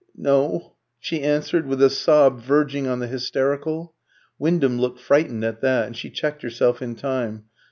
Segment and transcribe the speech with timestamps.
[0.17, 3.93] "N no," she answered, with a sob verging on the hysterical.
[4.39, 7.43] Wyndham looked frightened at that, and she checked herself in time.